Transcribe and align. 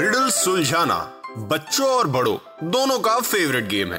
Riddle 0.00 0.28
सुलझाना 0.30 0.96
बच्चों 1.48 1.86
और 1.86 2.06
बड़ों, 2.06 2.36
दोनों 2.70 2.98
का 2.98 3.18
फेवरेट 3.20 3.66
गेम 3.68 3.92
है। 3.92 3.98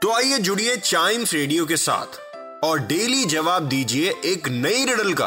तो 0.00 0.12
आइए 0.12 0.38
जुड़िए 0.38 0.76
चाइम्स 0.76 1.34
रेडियो 1.34 1.66
के 1.66 1.76
साथ 1.76 2.18
और 2.64 2.78
डेली 2.86 3.24
जवाब 3.24 3.68
दीजिए 3.68 4.14
एक 4.24 4.48
नई 4.48 4.84
रिडल 4.84 5.12
का 5.12 5.26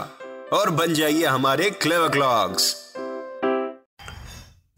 और 0.54 0.70
बन 0.70 0.94
जाइए 0.94 1.26
हमारे 1.26 1.70
Clever 1.82 2.10
Clocks 2.10 2.74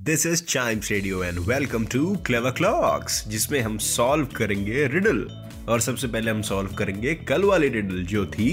this 0.02 0.26
is 0.26 0.44
Chimes 0.44 0.91
radio 0.91 1.23
and 1.23 1.40
welcome 1.48 1.85
to 1.85 2.16
Clever 2.26 2.52
Clocks 2.52 3.23
जिसमें 3.27 3.59
हम 3.62 3.77
सॉल्व 3.88 4.27
करेंगे 4.38 4.88
रिडल 4.94 5.27
और 5.70 5.82
सबसे 5.82 6.07
पहले 6.07 6.32
हम 6.32 6.41
सॉल्व 6.52 6.76
करेंगे 6.76 7.16
कल 7.30 7.44
वाली 7.44 7.70
रिडल 7.70 8.05
जो 8.05 8.26
थी 8.27 8.52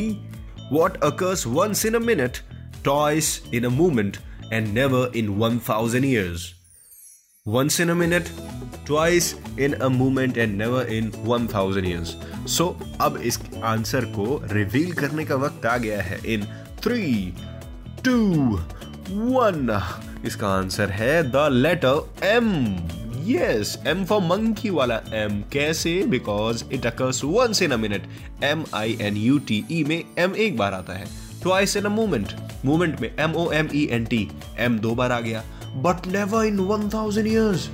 what 0.73 1.03
occurs 1.05 1.47
once 1.47 1.87
in 1.87 1.95
a 1.95 2.07
minute 2.07 2.39
twice 2.85 3.41
in 3.55 3.65
a 3.65 3.77
never 4.53 5.17
in 5.17 5.29
one 5.29 5.59
thousand 5.69 6.05
years 6.05 6.53
once 7.47 7.79
in 7.79 7.91
a 7.91 7.95
minute, 7.95 8.29
twice 8.87 9.35
in 9.59 9.75
a 9.83 9.89
moment 9.91 10.39
and 10.39 10.57
never 10.57 10.83
in 10.83 11.11
1000 11.25 11.85
years. 11.85 12.13
So 12.47 12.69
अब 13.01 13.17
इस 13.25 13.39
आंसर 13.65 14.05
को 14.05 14.41
रिवील 14.53 14.93
करने 14.93 15.25
का 15.25 15.35
वक्त 15.35 15.67
आ 15.67 15.77
गया 15.77 16.01
है 16.03 16.19
इन 16.35 16.47
थ्री 16.83 17.35
टू 18.05 18.17
वन 19.11 19.81
इसका 20.27 20.49
आंसर 20.49 20.91
है 20.91 21.23
the 21.31 21.49
letter 21.53 22.27
M 22.27 22.49
yes 23.27 23.79
M 23.87 24.05
for 24.05 24.21
monkey 24.21 24.71
वाला 24.71 24.97
एम 25.15 25.43
कैसे? 25.53 26.03
Because 26.03 26.65
it 26.73 26.87
occurs 26.87 27.25
once 27.25 27.63
in 27.63 27.71
a 27.71 27.77
minute 27.77 28.07
M 28.45 28.65
I 28.75 28.97
N 29.01 29.17
U 29.17 29.39
T 29.39 29.65
E 29.71 29.85
में 29.85 30.03
एम 30.19 30.35
एक 30.37 30.57
बार 30.57 30.75
आता 30.75 30.93
है. 30.93 31.24
Twice 31.43 31.77
in 31.77 31.85
a 31.85 31.89
movement 31.91 32.33
movement 32.65 33.01
में 33.01 33.11
M 33.21 33.35
O 33.37 33.51
M 33.53 33.69
E 33.75 33.87
N 33.93 34.05
T 34.05 34.29
M 34.59 34.79
दो 34.79 34.95
बार 34.95 35.13
आ 35.13 35.21
गया. 35.21 35.43
But 35.77 36.07
never 36.07 36.45
in 36.47 36.61
one 36.61 36.89
thousand 36.95 37.27
years 37.29 37.69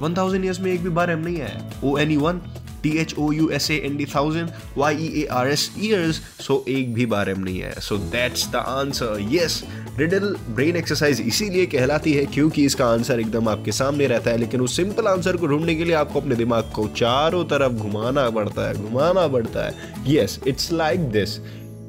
one 0.00 0.14
thousand 0.16 0.44
years 0.44 0.60
में 0.60 0.72
एक 0.72 0.82
भी 0.82 0.90
बार 0.90 1.10
एम 1.10 1.18
नहीं 1.18 1.40
आया. 1.42 1.70
O 1.84 1.96
N 1.98 2.12
E 2.12 2.16
one 2.16 2.40
T 2.82 2.90
H 2.98 3.14
O 3.18 3.30
U 3.32 3.48
S 3.50 3.70
A 3.70 3.76
N 3.86 3.96
D 3.96 4.04
thousand 4.14 4.50
Y 4.76 4.96
E 4.96 5.08
A 5.20 5.24
R 5.32 5.48
S 5.48 5.70
years 5.78 6.20
so 6.40 6.64
एक 6.68 6.92
भी 6.94 7.06
बार 7.06 7.30
एम 7.30 7.40
नहीं 7.40 7.62
आया. 7.62 7.80
So 7.80 7.96
that's 7.98 8.46
the 8.50 8.56
answer 8.56 9.26
yes 9.30 9.62
riddle 9.98 10.34
brain 10.48 10.76
exercise 10.76 11.20
इसीलिए 11.20 11.66
कहलाती 11.66 12.12
है 12.12 12.24
क्योंकि 12.26 12.64
इसका 12.64 12.86
आंसर 12.86 13.20
एकदम 13.20 13.48
आपके 13.48 13.72
सामने 13.72 14.06
रहता 14.06 14.30
है, 14.30 14.36
लेकिन 14.38 14.60
उस 14.60 14.76
सिंपल 14.76 15.06
आंसर 15.08 15.36
को 15.36 15.46
ढूँढने 15.46 15.74
के 15.74 15.84
लिए 15.84 15.94
आपको 15.94 16.20
अपने 16.20 16.36
दिमाग 16.36 16.70
को 16.74 16.86
चारों 16.96 17.44
तरफ़ 17.44 17.72
घुमाना 17.72 18.28
पड़ता 18.30 18.68
है, 18.68 18.74
घुमाना 18.82 19.26
पड़ता 19.28 19.66
है. 19.66 19.74
यस 20.08 20.40
इट्स 20.46 20.72
लाइक 20.72 21.08
दिस 21.10 21.38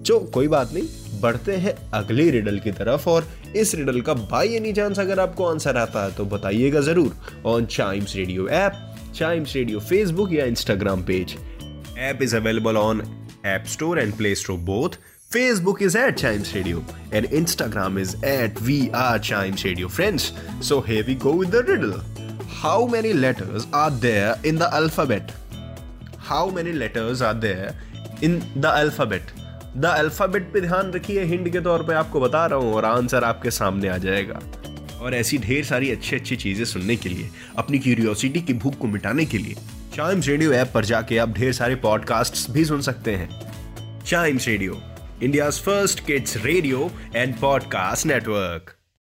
जो 0.05 0.19
कोई 0.33 0.47
बात 0.47 0.73
नहीं 0.73 1.21
बढ़ते 1.21 1.55
हैं 1.63 1.75
अगली 1.93 2.29
रिडल 2.31 2.59
की 2.59 2.71
तरफ़ 2.71 3.09
और 3.09 3.27
इस 3.55 3.75
रिडल 3.75 4.01
का 4.01 4.13
बाई 4.13 4.55
एनी 4.55 4.73
चांस 4.73 4.99
अगर 4.99 5.19
आपको 5.19 5.45
आंसर 5.45 5.77
आता 5.77 6.05
है 6.05 6.11
तो 6.15 6.25
बताइएगा 6.33 6.81
ज़रूर 6.81 7.15
on 7.53 7.65
Chimes 7.77 8.15
radio 8.15 8.47
app 8.63 8.85
Chimes 9.15 9.55
radio 9.55 9.79
Facebook 9.89 10.33
या 10.33 10.45
Instagram 10.45 11.03
page 11.11 11.35
app 12.09 12.21
is 12.23 12.35
available 12.35 12.77
on 12.77 13.01
App 13.43 13.67
Store 13.67 13.97
and 13.97 14.17
Play 14.17 14.35
Store 14.35 14.57
both. 14.57 14.97
Facebook 15.31 15.81
is 15.81 15.95
at 15.95 16.17
Chimes 16.17 16.53
Radio 16.55 16.83
and 17.11 17.25
Instagram 17.27 17.97
is 17.99 18.21
at 18.23 18.59
We 18.61 18.91
Are 18.91 19.19
Chimes 19.19 19.63
Radio 19.63 19.87
Friends. 19.87 20.33
So 20.59 20.81
here 20.81 21.03
we 21.05 21.15
go 21.15 21.35
with 21.35 21.51
the 21.51 21.63
riddle. 21.63 22.01
How 22.47 22.85
many 22.85 23.13
letters 23.13 23.67
are 23.71 23.91
there 23.91 24.37
in 24.43 24.55
the 24.55 24.73
alphabet? 24.73 25.31
How 26.17 26.49
many 26.49 26.73
letters 26.73 27.21
are 27.21 27.33
there 27.33 27.75
in 28.21 28.43
the 28.55 28.67
alphabet? 28.67 29.21
The 29.77 29.85
alphabet 29.85 30.51
पे 30.53 30.61
ध्यान 30.61 30.91
रखिए 30.91 31.23
hind 31.23 31.51
के 31.51 31.59
तौर 31.61 31.83
पे 31.83 31.93
आपको 31.93 32.19
बता 32.19 32.45
रहा 32.45 32.59
हूँ 32.59 32.73
और 32.73 32.85
आंसर 32.85 33.23
आपके 33.23 33.51
सामने 33.51 33.87
आ 33.87 33.97
जाएगा। 33.97 34.39
और 35.01 35.15
ऐसी 35.15 35.37
ढेर 35.37 35.63
सारी 35.65 35.91
अच्छी 35.91 36.15
अच्छी 36.15 36.35
चीज़ें 36.35 36.63
सुनने 36.65 36.95
के 36.95 37.09
लिए, 37.09 37.29
अपनी 37.57 37.79
क्यूरियोसिटी 37.79 38.41
की 38.41 38.53
भूख 38.53 38.77
को 38.77 38.87
मिटाने 38.87 39.25
के 39.25 39.37
लिए 39.37 39.55
चाइम्स 39.95 40.27
रेडियो 40.27 40.53
ऐप 40.53 40.71
पर 40.73 40.85
जाके 40.85 41.17
आप 41.17 41.29
ढेर 41.29 41.53
सारे 41.53 41.75
पॉडकास्ट 41.75 42.49
भी 42.51 42.65
सुन 42.65 42.81
सकते 42.81 43.15
हैं। 43.15 43.29
Chimes 44.05 44.47
radio 44.47 44.81
India 45.23 45.49
first 45.49 46.05
kids 46.05 46.37
radio 46.37 46.91
and 47.15 47.39
podcast 47.39 48.05
network 48.05 48.78